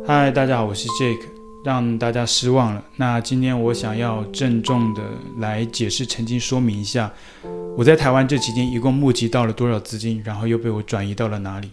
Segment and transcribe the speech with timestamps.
[0.00, 1.20] 嗨，大家好，我是 Jake，
[1.64, 2.82] 让大家失望了。
[2.96, 5.02] 那今天我想要郑重的
[5.38, 7.12] 来解释、澄清、说明一下，
[7.76, 11.70] 我在台湾这期间一共募集到了多少资金，然后又被我转移到了哪里。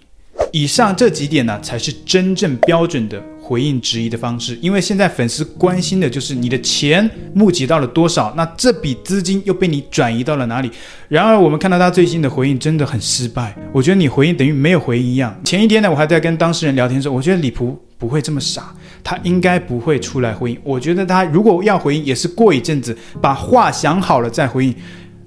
[0.51, 4.57] 以上这几点呢，才是真正标准的回应质疑的方式。
[4.61, 10.71] 因为现在粉丝关心的就是你的钱募集到了多少，那这笔资金又被你转移到了哪里？
[11.07, 13.55] 然而，我们看到他最新的回应真的很失败。
[13.71, 15.39] 我觉得你回应等于没有回应一样。
[15.43, 18.73] 前一天呢，我还在跟当事人聊天的时候，我觉得李普不会这么傻，
[19.03, 20.59] 他应该不会出来回应。
[20.63, 24.73] 我觉得他如果要回应，也是过一阵子把话想好了再回应。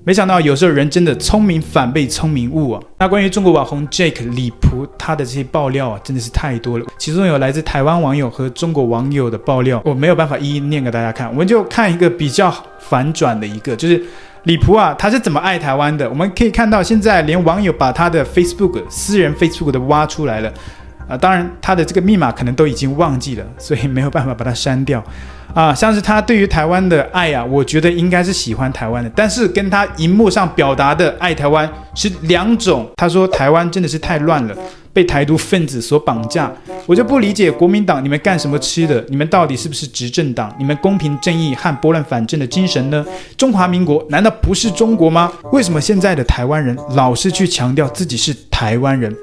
[0.05, 2.83] 没想到有时候人真的聪明反被聪明误啊！
[2.99, 6.85] 那关于中国网红 Jake 李普他的这些爆料啊，真的是太多了。
[6.99, 11.29] 其中有来自台湾网友和中国网友的爆料，我没有办法一一念给大家看。
[11.29, 14.03] 我们就看一个比较反转的一个，就是
[14.43, 16.11] 李普啊，他是怎么爱台湾的？
[16.11, 20.53] 我们可以看到，现在连网友把他的 Facebook 私人 Facebook 都挖出来了
[21.13, 25.05] 啊、当然，他的这个密码可能都已经忘记了，所以没有办法把它删掉。
[25.53, 32.89] 啊，像是他对于台湾的爱啊，我觉得应该是喜欢台湾的，但是跟他荧幕上表达的爱台湾是两种。
[32.97, 34.57] 他说台湾真的是太乱了，
[34.95, 36.51] 被台独分子所绑架。
[36.87, 39.05] 我就不理解国民党你们干什么吃的？
[39.11, 40.51] 你们到底是不是执政党？
[40.59, 43.05] 你们公平正义和拨乱反正的精神呢？
[43.37, 45.31] 中华民国难道不是中国吗？
[45.53, 49.15] 为什么现在的台湾人老是去强调自己是台湾人？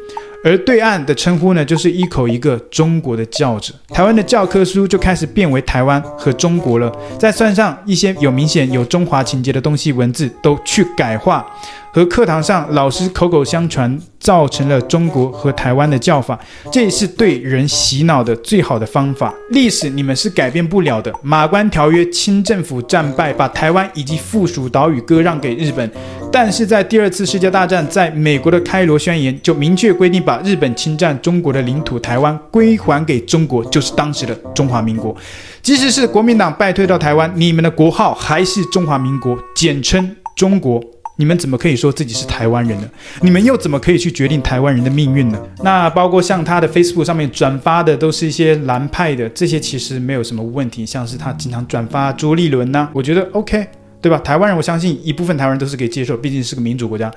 [0.43, 11.45] 而对岸的称呼呢，就是一口一个中国的叫着，台湾的教科书就开始变为台湾和中国了，再算上一些有明显有中华情节的东西，文字都去改化。
[11.91, 16.39] 和课堂上老师口口相传，造成了中国和台湾的叫法，
[16.71, 19.33] 这是对人洗脑的最好的方法。
[19.49, 21.11] 历史你们是改变不了的。
[21.23, 25.91] 马关条约，清政府战败，把台湾以及附属岛屿割让给日本。
[26.31, 35.15] 但是在第二次世界大战，在美国的开罗宣言就明确规定，把日本侵占中国的领土台湾归还给中国，就是当时的中华民国。
[35.61, 40.81] 即使是国民党败退到台湾，你们的国号还是中华民国，简称中国。
[41.17, 42.87] 你们怎么可以说自己是台湾人呢？
[43.21, 45.37] 你们又怎么可以去决定台湾人的命运呢？
[45.61, 50.85] 那包括像他的 Facebook 上面转发的都是一些蓝派的，这些其实没有什么问题。
[50.85, 53.67] 像是他经常转发朱立伦呐，我觉得 OK，
[54.01, 54.17] 对吧？
[54.19, 57.11] 台湾人，我相信一部分台湾人都是可以接受，毕竟是个民主国家。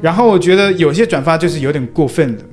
[0.00, 2.44] 然后我觉得有些转发就是有点过分的，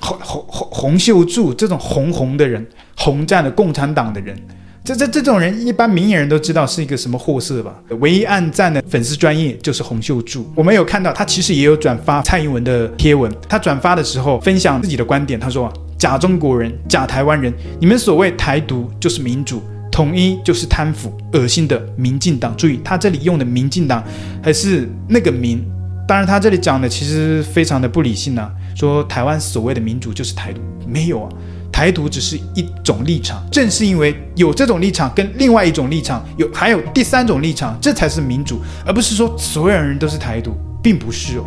[0.00, 2.64] 洪洪洪洪秀柱这种红红的人，
[2.96, 4.36] 红战的共产党的人。
[4.84, 7.74] 这这这种人，一般明眼人都知道是一个什么货色吧？
[8.00, 10.46] 唯一暗赞的粉丝专业就是洪秀柱。
[10.54, 13.32] 我们有看到他其实也有转发蔡英文的贴文。
[13.48, 19.62] 他转发的时候分享自己的观点，他说：“假中国人，假台湾人，你们所谓台独就是民主，
[19.94, 24.02] 统一就是贪腐，恶心的民进党。”注意，他这里用的民进党
[24.42, 25.64] 还是那个民。
[26.08, 31.28] 当然，他这里讲的其实非常的不理性啊，说台湾所谓的民主就是台独，没有啊。
[31.70, 41.44] 台独只是一种立场，正是因为有这种立场，跟另外一种立场有，还有第三种立场，这才是民主，而不是说所有人都是台独，并不是哦。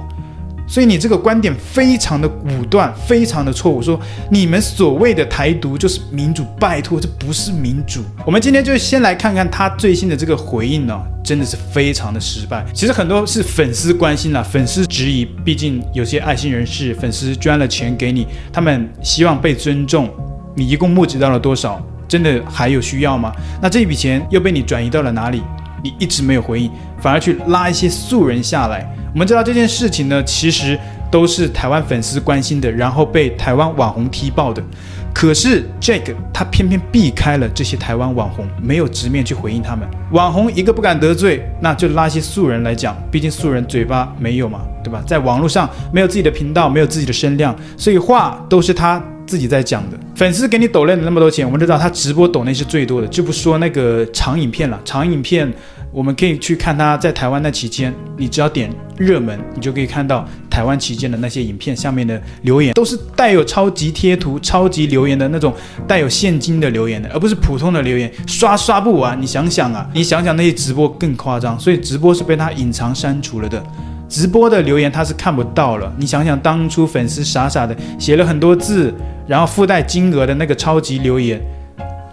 [0.67, 3.81] 所以你这个观点非常的武断，非常的错误。
[3.81, 8.01] 说你们所谓的台独就是民主，拜托，这不是民主。
[8.25, 12.65] 我们今天就先来看看他最新的这个回应呢、真的是非常的失败。
[12.73, 20.09] 其实很多是粉丝关心了，粉丝质疑，毕竟有些爱心人士，粉丝捐了钱给你，他们希望被尊重。
[20.55, 21.81] 你一共募集到了多少？
[22.07, 23.33] 真的还有需要吗？
[23.61, 25.41] 那这笔钱又被你转移到了哪里？
[25.99, 28.87] 一直没有回应，反而去拉一些素人下来。
[29.13, 30.77] 我们知道这件事情呢，其实
[31.09, 34.61] 都是台湾粉丝关心的，然后被台湾网红踢爆的。
[35.13, 39.87] 可是 Jake 他偏偏避开了这些台湾网红，没有直面去回应他们。
[40.11, 45.01] 网红一个不敢得罪，那就拉一些素人来讲，毕竟素人嘴巴没有嘛，对吧？
[45.07, 49.97] 在网络上没有自己的频道，没有自己的声量，所以话都是他自己在讲的。
[50.15, 55.51] 粉丝给你抖累了那么多钱，我们知道他直播抖内是最多的，就不说那个长影片了，长影片。
[55.91, 65.53] 我们可以去看他在台湾那期间，你只要点热门，你就可以看到台湾期间的那些影片下面的留言，都是带有超级贴图、超级留言的那种
[65.87, 69.19] 带有现金的留言的，而不是普通的留言，刷刷不完。
[69.19, 73.63] 你想想啊，你想想那些直播更夸张，所以直播是被他隐藏删除了的，
[74.09, 75.91] 直播的留言他是看不到了。
[75.97, 78.93] 你想想当初粉丝傻傻的写了很多字，
[79.25, 81.41] 然后附带金额的那个超级留言。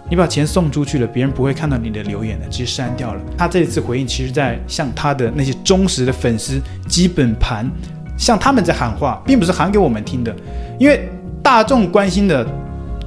[0.09, 3.21] 你把钱送出去了，别人不会看到你的留言的，直接删掉了。
[3.37, 7.69] 他这一次回应，其实在向他的那些忠实的粉丝基本盘，
[8.17, 10.35] 向他们在喊话，并不是喊给我们听的。
[10.79, 11.09] 因为
[11.41, 12.47] 大众关心的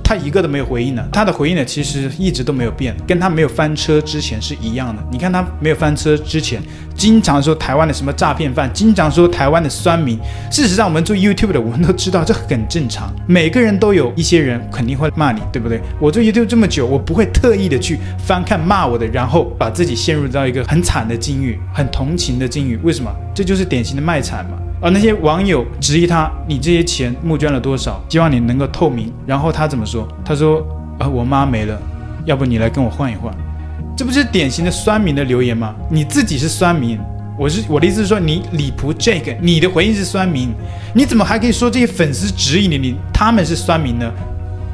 [0.09, 1.07] 他一个都没有回应呢。
[1.13, 5.03] 他的回应呢，其实一直都没有变，跟他没有翻车之前是一样的。
[5.13, 6.63] 你看他没有翻车之前，
[6.95, 10.19] 经常说台湾的什么诈骗犯，经常说台湾的酸民。
[10.51, 13.15] 事实上，我们做 YouTube 的，我们都知道这很正常。
[13.27, 15.79] 每个人都有一些人肯定会骂你，对不对？
[16.01, 22.79] 我做 YouTube 这么久，我不会特意的去翻看骂我的，然后把自己陷入到一个很惨的境遇，很同情的境遇。
[22.79, 23.15] 为什么？
[23.35, 24.57] 这就是典型的卖惨嘛。
[24.81, 28.01] 而那些网友质疑他，你这些钱募捐了多少？
[28.09, 29.13] 希望你能够透明。
[29.27, 30.07] 然后他怎么说？
[30.25, 30.65] 他说
[30.99, 31.81] ：“啊，我妈没了，
[32.25, 33.35] 要不你来跟我换一换。”
[33.97, 35.75] 这不是典型的酸民的留言吗？
[35.91, 36.97] 你自己是酸民，
[37.37, 40.51] 我是我的意思是说，你李普这个，你的回应是酸民，
[40.95, 44.09] 你怎么还可以说这些粉丝质疑你，你他们是酸民呢？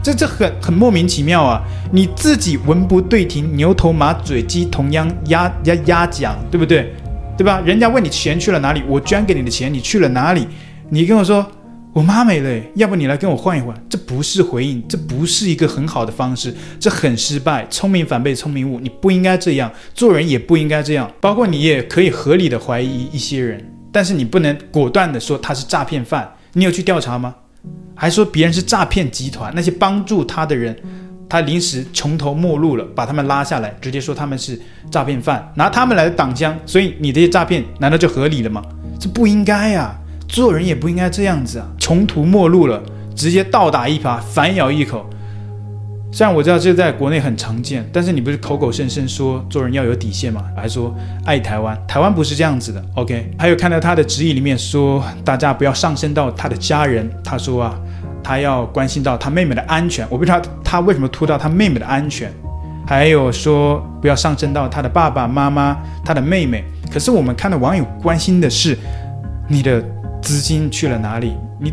[0.02, 1.62] 这这很很莫名其妙啊！
[1.90, 6.94] 你自己文不对题，牛头马嘴鸡同样压压压讲，对不对？
[7.36, 7.60] 对吧？
[7.64, 8.82] 人家问你钱去了哪里？
[8.86, 10.46] 我捐给你的钱你去了哪里？
[10.88, 11.44] 你跟我说
[11.92, 13.74] 我妈没了，要不你来跟我换一换？
[13.88, 17.66] 这不是回应，这不是一个很好的方式，这很失败。
[17.68, 21.10] 聪明反被聪明误，你不应该这样，做人也不应该这样。
[21.20, 26.30] 包括你也可以合理的怀疑一些人，但是你不能果断的说他是诈骗犯。
[26.52, 27.34] 你有去调查吗？
[27.96, 30.76] 还说别人是诈骗集团，那些帮助他的人。
[31.28, 34.60] 他临时穷途末路了，把他们拉下来，直接说他们是
[34.90, 38.62] 诈骗犯，拿他们来挡枪，所以你这些诈骗难道就合理了吗？
[39.00, 39.98] 这不应该呀，
[40.28, 41.66] 做人也不应该这样子啊！
[41.78, 42.80] 穷途末路了，
[43.16, 45.04] 直接倒打一耙，反咬一口。
[46.12, 50.44] 虽然我知道这在国内很常见，但是你不是口口声声说做人要有底线吗？
[50.56, 50.94] 还说
[51.24, 52.84] 爱台湾，台湾不是这样子的。
[52.94, 57.74] OK，还有看到他的质疑里面说，大家不要上升到他的家人，他说啊。
[58.24, 62.32] 他要关心到他妹妹的安全，我不知道他为什么突到他妹妹的安全，
[62.86, 66.64] 还有说不要上升到他的爸爸妈妈、他的妹妹。
[66.90, 68.78] 可是我们看到网友关心的是
[69.46, 69.84] 你的
[70.22, 71.72] 资金去了哪里，你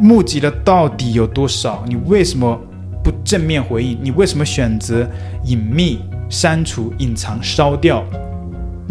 [0.00, 1.84] 募集了到底有多少？
[1.86, 2.58] 你为什么
[3.04, 3.98] 不正面回应？
[4.02, 5.06] 你为什么选择
[5.44, 6.00] 隐秘、
[6.30, 8.02] 删除、隐藏、烧掉？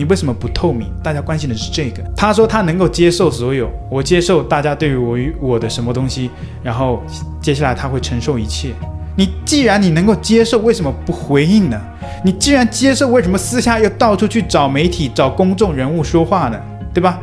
[0.02, 0.92] 你为什么不透明？
[1.04, 2.02] 大家关心的是这个。
[2.18, 6.32] 他说他能够接受所有，我接受大家对于我与我的什么东西，
[6.64, 7.04] 然后
[7.40, 8.74] 接下来他会承受一切。
[9.16, 11.80] 你既然你能够接受，为什么不回应呢？
[12.26, 16.60] 你既然接受，为什么私下又到处去找媒体、找公众人物说话呢？
[16.92, 17.20] 对吧？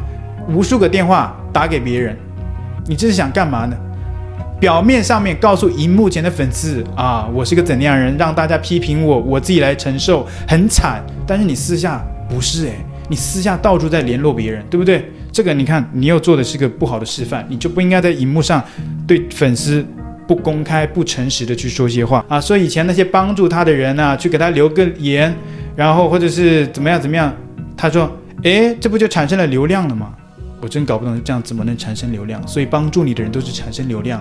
[0.48, 2.16] 无数个电话打给别人，
[2.86, 3.76] 你这是想干嘛呢？
[4.60, 11.02] 表面上面告诉荧幕前的粉丝啊，我是个怎样人，让大家批评我，我自己来承受，很惨。
[11.26, 12.00] 但是你私下。
[12.28, 15.10] 不是诶，你私下到处在联络别人，对不对？
[15.32, 18.62] 这个你看，你又做的是个不好的示范，你就不应该在荧幕上
[19.06, 19.84] 对粉丝
[20.26, 22.40] 不公开、不诚实的去说些话啊。
[22.40, 25.34] 所以以前那些帮助他的人啊，去给他留个言，
[25.76, 27.34] 然后或者是怎么样怎么样，
[27.76, 28.10] 他说，
[28.42, 30.12] 诶，这不就产生了流量了吗？
[30.60, 32.44] 我真搞不懂这样怎么能产生流量。
[32.48, 34.20] 所以帮助你的人都是产生流量。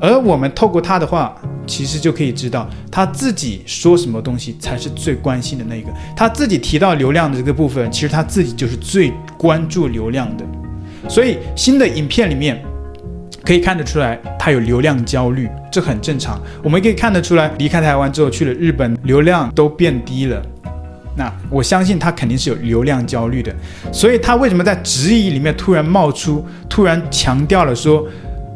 [0.00, 1.34] 而我们透过他的话，
[1.66, 5.88] 其实就可以知道他自己说什么东西才是最关心的那个。
[6.14, 10.44] 他自己提到流量的这个部分，其实他自己就是最关注流量的。
[11.08, 12.62] 所以新的影片里面
[13.44, 16.40] 可以看得出来，他有流量焦虑，这很正常。
[16.62, 20.42] 我们可以看得出来，离开台湾之后去了日本，流量都变低了。
[21.16, 23.54] 那我相信他肯定是有流量焦虑的。
[23.92, 28.06] 所以他为什么在质疑里面突然冒出，突然强调了说？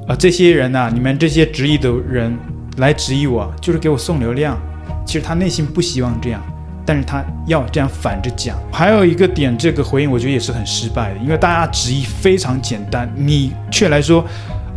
[0.09, 2.35] 啊，这些人呐、你们这些质疑的人
[2.79, 4.59] 来质疑我，就是给我送流量。
[5.05, 6.43] 其实他内心不希望这样，
[6.87, 8.57] 但是他要这样反着讲。
[8.73, 14.25] 还有一个点，这个回应我觉得也是很失败的，因为大家质疑非常简单，你却来说，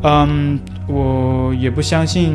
[0.04, 2.34] 嗯，我也不相信，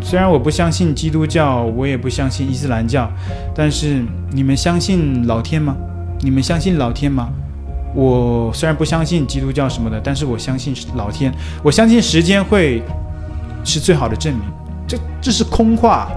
[0.00, 3.10] 虽然我不相信基督教，我也不相信伊斯兰教，
[3.54, 5.76] 但是你们相信老天吗？
[6.20, 7.28] 你们相信老天吗？
[7.98, 12.80] 我虽然不相信基督教什么的，但是我相信老天，我相信时间会
[13.64, 14.42] 是最好的证明。
[14.86, 16.08] 这这是空话，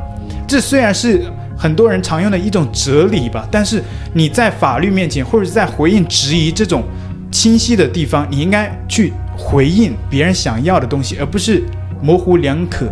[0.48, 1.26] 这虽然是
[1.58, 3.82] 很多人常用的一种哲理吧，但是
[4.14, 6.84] 你在法律面前或者是在回应质疑这种
[7.32, 11.64] 清晰的地方，你应该去回应别人想要的东西，而不是
[12.00, 12.86] 模糊两可。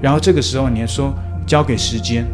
[0.00, 1.12] 然后这个时候你还说
[1.44, 2.24] 交给时间。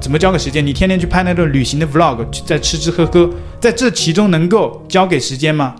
[0.00, 0.66] 怎么交给时间？
[0.66, 3.30] 你天天去拍那段旅行的 vlog，在吃吃喝喝，
[3.60, 5.76] 在这其中能够交给时间吗？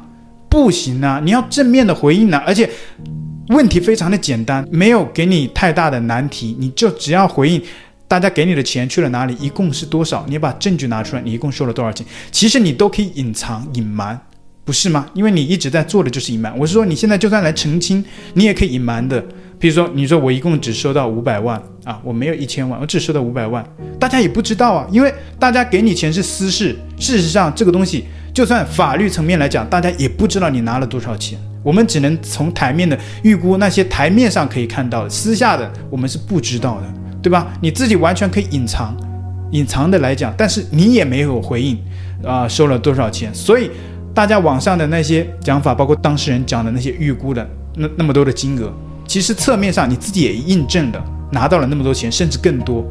[0.49, 1.21] 不行啊！
[1.25, 2.43] 你要正面的回应啊！
[2.47, 2.69] 而且
[3.49, 7.63] 问题非常的简单，没有给你太大的难题，你就只要回应
[8.07, 10.27] 大家给你的钱去了哪里，一共是多少？
[10.29, 12.05] 你把证据拿出来，你一共收了多少钱？
[12.31, 14.21] 其实你都可以隐藏隐瞒，
[14.65, 15.07] 不是吗？
[15.15, 16.57] 因为你一直在做的就是隐瞒。
[16.59, 19.25] 我是说，你现在就算来澄清，你也可以隐瞒的。
[19.61, 23.65] 比如说，你说我一共只收到五百万啊，我没有一千万，我只收到五百万，
[23.99, 26.75] 大家也不知道啊，因为大家给你钱是私事。
[26.99, 31.39] 事实上，这个东西就算法律层面来讲，大家也不知道你拿了多少钱。
[31.63, 36.87] 我们只能从台面的预估那些台面上可以看到的，私下的我们是不知道的。
[37.23, 37.49] 对吧？
[37.61, 38.97] 你自己完全可以隐藏，
[39.51, 41.79] 隐藏的来讲，但是你也没有回应，
[42.25, 43.31] 啊、收了多少钱？
[43.35, 43.71] 所以
[44.15, 48.73] 大家网上的那些讲法，包括当事人讲的那些预估的那那么多的金额，
[49.11, 52.87] 其实侧面上你自己也印证了拿到了那么多钱，甚至更多。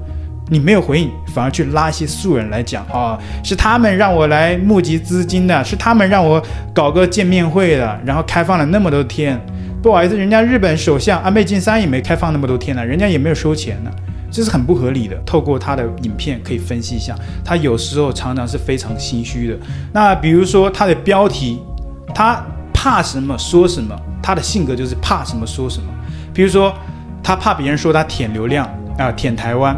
[0.50, 9.40] 你没有回应，反而去拉一些素人来讲啊、是他们让我来募集资金的，是他们让我搞个见面会的，然后开放了那么多天。
[9.82, 13.90] 不好意思，人家日本首相安倍晋三也没开放那么多天呢，人家也没有收钱呢，
[14.30, 15.16] 这是很不合理的。
[15.26, 19.58] 透过他的影片可以分析一下，他有时候常常是非常心虚的。
[19.94, 21.62] 那比如说他的标题，
[22.14, 25.86] 他怕什么说什么，他的性格就是怕什么说什么。
[26.40, 26.74] 比如说
[27.22, 28.66] 他怕别人说他舔流量
[28.98, 29.78] 啊，舔台湾。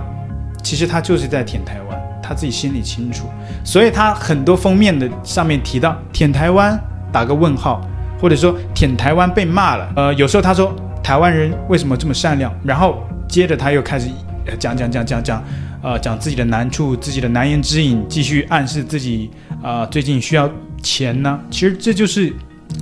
[0.61, 3.25] 其实他就是在舔台湾，他自己心里清楚，
[3.63, 6.79] 所以他很多封面的上面提到舔台湾，
[7.11, 7.81] 打个问号，
[8.19, 9.91] 或者说舔台湾被骂了。
[9.95, 14.07] 呃，有时候他说台湾人为什么这么善良，然后接着他又开始
[14.59, 15.43] 讲讲讲讲讲，
[15.81, 19.31] 呃，讲自己的难处，自己的难言之隐，继续暗示自己
[19.63, 20.47] 啊、呃、最近需要
[20.83, 21.39] 钱呢。
[21.49, 22.31] 其实这就是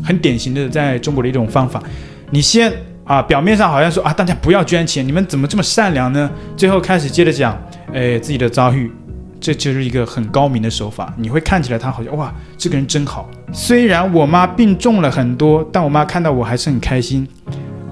[0.03, 1.81] 很典型的在中国的一种方法，
[2.29, 2.73] 你先。
[3.09, 6.29] 啊，表面上好像说啊，大家不要捐钱，你们怎么这么善良呢？
[6.55, 7.59] 最后开始接着讲，
[7.91, 8.91] 哎，自己的遭遇，
[9.39, 11.11] 这就是一个很高明的手法。
[11.17, 13.27] 你会看起来他好像哇，这个人真好。
[13.51, 17.27] 虽然我妈病重了很多，但我妈看到我还是很开心。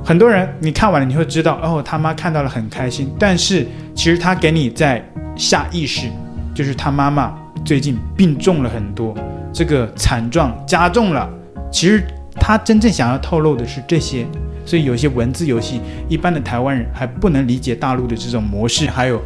[0.05, 3.12] 很多人你看完了，你会知道哦，他妈看到了很开心。
[3.17, 5.03] 但是其实他给你在
[5.36, 6.07] 下意识，
[6.53, 9.15] 就是他妈妈最近病重了很多，
[9.51, 11.27] 这个惨状加重了。
[11.71, 12.05] 其实
[12.39, 14.24] 他真正想要透露的是这些。
[14.67, 19.21] 所以有些文字游戏，一般的台湾人还不能理解大陆的这种模式，还有，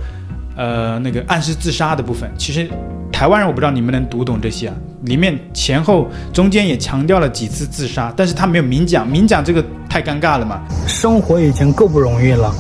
[0.55, 2.29] 呃，那个暗示自杀的部分。
[2.37, 2.69] 其实
[3.11, 10.61] 台湾人我不知道你们能读懂这些啊，里面前后中间也强调了几次自杀，但是他没有明讲，明讲这个太尴尬了嘛。
[10.85, 12.53] 生活已经够不容易了，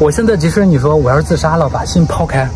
[0.00, 2.48] 我现在即使你说我要是自杀了，把心抛开，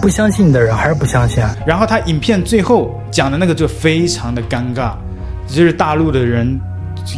[0.00, 1.52] 不相信你的人还是不相信啊。
[1.66, 4.92] 然后他影片最后讲的那个就非常的尴尬，
[5.48, 6.60] 就是大陆的人。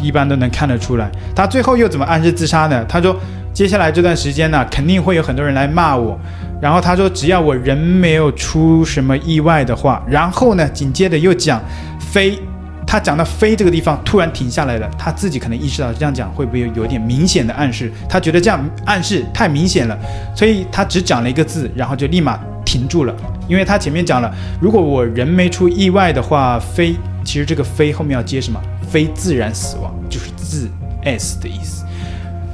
[0.01, 2.83] 一般都能看得出来，他最后又怎么暗示自杀呢？
[2.85, 3.15] 他说，
[3.53, 6.19] 接下来这段时间呢，肯定会有很多人来骂我。
[6.61, 11.61] 然后他说，只要我人没有出什么意外的话，然后呢，紧接着又讲
[11.99, 12.39] 飞，
[12.87, 17.91] 他讲到飞这个地方突然停下来了，他自己可能意识到这样讲会不会有，有点明显的暗示？
[18.07, 19.97] 他觉得这样暗示太明显了，
[20.35, 23.13] 所以他只讲了一个字，然后就立马停住了，
[23.49, 26.95] 因为他前面讲了，如果我人没出意外的话，飞。
[27.23, 28.59] 其实这个“非”后面要接什么？
[28.89, 30.69] 非自然死亡就是“自
[31.03, 31.83] s” 的意思。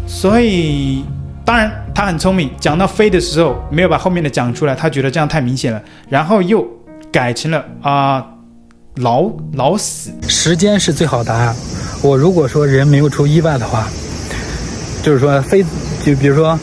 [0.07, 1.03] 所以，
[1.45, 6.65] 当然他很聪明，讲到“非”的时候没有把后面的讲出来，他觉得这样太明显了，然后又
[7.11, 8.25] 改成了啊、
[8.95, 10.11] 老老死。
[10.27, 11.55] 时间是最好答案。
[12.01, 13.87] 我如果说人没有出意外的话，
[15.03, 15.63] 就是说非，
[16.03, 16.57] 就比如说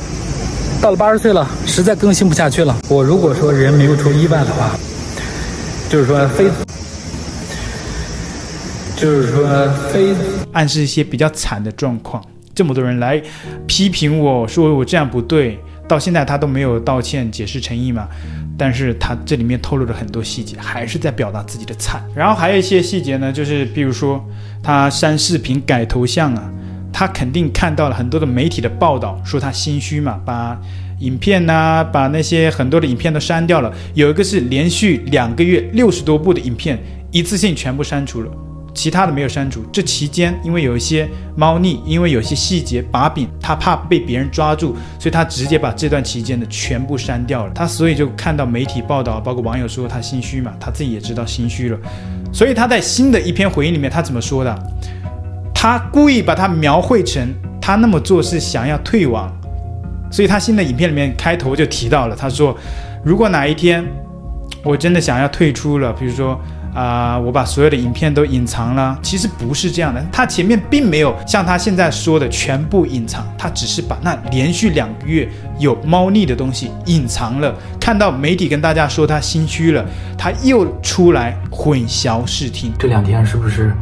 [0.81, 2.77] 到了八十岁了，实在更新不下去了。
[2.89, 4.71] 我如果说人没有出意外的话，
[5.89, 6.51] 就是说非。
[8.97, 9.47] 就是说，
[9.93, 10.15] 非
[10.53, 12.23] 暗示一些比较惨的状况。
[12.55, 13.23] 这么多人来
[13.67, 18.09] 批评我说我这样不对，到现在他都没有道歉解释诚意嘛。
[18.59, 22.03] 但是他这里面透露了很多细节，还是在表达自己的惨。
[22.15, 24.25] 然后还有一些细节呢，就是比如说
[24.62, 26.50] 他删视频改头像啊，
[26.91, 30.59] 他肯定看到了很多的媒体的报道，说他心虚嘛，把
[31.00, 33.71] 影片呐、把那些很多的影片都删掉了。
[33.93, 36.79] 有一个是连续两个月六十多部的影片，
[37.11, 38.31] 一次性全部删除了。
[38.76, 39.64] 其他的没有删除。
[39.73, 47.52] 这期间，因为有一些猫腻，因为有些细节把柄，他怕被别人抓住，所以他直接把这段期间的全部删掉了。
[47.54, 51.78] 他所以就看到媒体报道，包括网友说他心虚嘛，他自己也知道心虚了。
[52.30, 54.73] 所以他在新的一篇回应里面，他怎么说的？
[55.54, 59.33] 他故意把它描绘成他那么做是想要退网。
[60.12, 62.56] 所以他新的影片里面开头就提到了，他说，
[63.02, 63.83] 如果哪一天
[64.62, 66.38] 我真的想要退出了，比如说。
[66.76, 68.99] 啊、我把所有的影片都隐藏了。
[69.02, 75.26] 其实不是这样的，他前面并没有像他现在说的全部隐藏，他只是把那连续两个月
[75.59, 77.54] 有猫腻的东西隐藏了。
[77.80, 79.83] 看到媒体跟大家说他心虚了，
[80.18, 82.71] 他又出来混淆视听。
[82.78, 83.75] 这两天是不是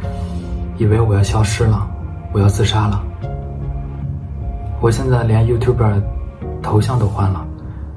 [0.79, 1.85] 以为我要消失了，
[2.33, 3.03] 我要自杀了？
[4.81, 6.01] 我现在连 YouTube
[6.63, 7.45] 头像都换了。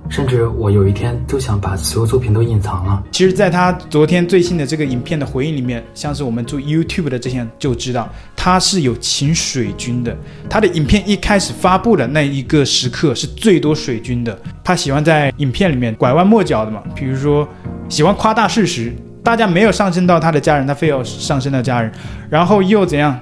[0.10, 3.04] 甚至我有一天都想把所有作品都隐藏了。
[3.12, 10.16] 其实，在他昨天最新的这个影片的回应里面，像是我们做 YouTube 的这些人就知道，他是有请水军的。
[10.50, 14.38] 他的影片一开始发布的那一个时刻是最多水军的。
[14.64, 17.48] 他喜欢在影片里面拐弯抹角的嘛，比如说
[17.90, 21.92] 喜欢夸大事实，大家没有上升到他的家人，他非要上升到家人，
[22.30, 23.20] 然后又怎样？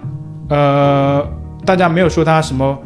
[0.50, 1.27] 呃，
[1.65, 2.77] 大家没有说他什么。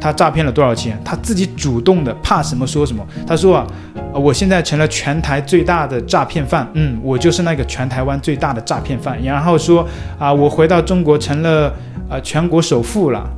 [0.00, 3.06] 他诈骗了多少钱，他自己主动的，怕什么说什么。
[3.26, 3.66] 他说啊，
[4.14, 9.22] 我现在成了全台最大的诈骗犯，嗯，我就是那个全台湾最大的诈骗犯。
[9.22, 9.86] 然后说
[10.18, 11.72] 啊，我回到中国成了
[12.08, 13.28] 啊全国首富了。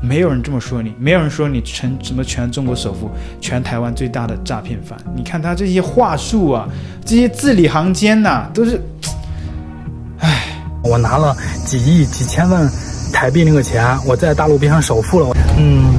[0.00, 4.96] 没有人这么说你，没有人说你成什么全中国首富，全台湾最大的诈骗犯。
[5.12, 6.68] 你看他这些话术啊，
[7.04, 8.80] 这些字里行间呐、都是，
[10.20, 12.70] 唉，我拿了几亿、几千万
[13.12, 15.36] 台币那个钱，我在大陆变成首富了。
[15.56, 15.94] 嗯，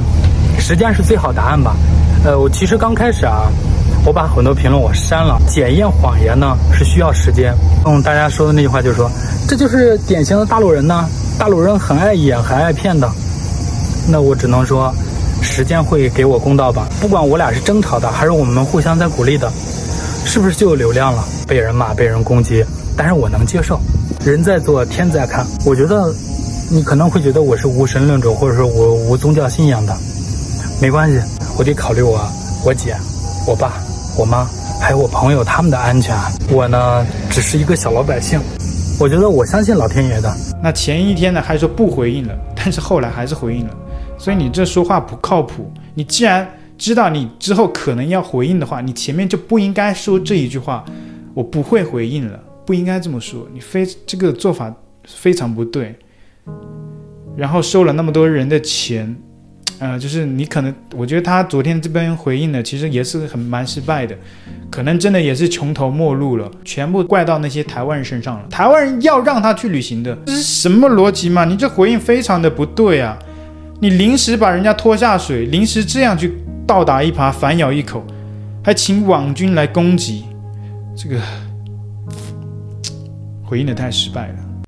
[0.58, 1.76] 时间是最好答案吧？
[2.24, 3.50] 呃，我其实刚开始啊，
[4.04, 5.40] 我把很多评论我删了。
[5.46, 7.54] 检验谎言呢是需要时间。
[7.86, 9.10] 嗯，大家说的那句话就是说，
[9.48, 13.10] 这就是典型的大陆人呢，大陆人很爱演，很爱骗的。
[14.08, 14.92] 那我只能说，
[15.42, 16.88] 时间会给我公道吧。
[17.00, 19.50] 不管我俩是争吵的，还是我们互相在鼓励的，
[20.24, 21.24] 是不是就有流量了？
[21.46, 22.64] 被人骂，被人攻击，
[22.96, 23.80] 但是我能接受。
[24.24, 25.46] 人在做，天在看。
[25.64, 26.12] 我觉得，
[26.72, 29.96] 你可能会觉得我是无神论者，或者说我无宗教信仰的，
[30.80, 31.18] 没关系，
[31.58, 32.20] 我得考虑我、
[32.64, 32.94] 我姐、
[33.44, 33.72] 我爸、
[34.16, 34.46] 我妈，
[34.80, 36.16] 还有我朋友他们的安全。
[36.48, 38.38] 我呢，只是一个小老百姓。
[39.00, 40.32] 我觉得我相信老天爷的。
[40.62, 43.74] 那前一天呢，还说不回应了，但是后来还是回应了。
[44.16, 45.68] 所以你这说话不靠谱。
[45.94, 46.48] 你既然
[46.78, 50.84] 知道你之后可能要回应的话，你前面就不应该说这一句话，
[51.34, 53.44] 我不会回应了，不应该这么说。
[53.52, 54.72] 你非这个做法
[55.04, 55.98] 非常不对。
[57.36, 59.16] 然后收了那么多人的钱，
[59.78, 64.14] 呃，就是你可能，我觉得他昨天这边回应的其实也是很蛮失败的，
[64.70, 68.46] 可能真的也是穷途末路了，全部怪到那些台湾人身上了。
[68.48, 71.44] 台湾人要让他去旅行的，这是什么逻辑嘛？
[71.44, 73.18] 你这回应非常的不对啊！
[73.80, 76.34] 你临时把人家拖下水，临时这样去
[76.66, 78.04] 倒打一耙，反咬一口，
[78.62, 80.24] 还请网军来攻击，
[80.94, 81.18] 这个
[83.42, 84.34] 回应的太失败了。